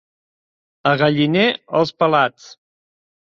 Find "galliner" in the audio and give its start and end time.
1.01-1.45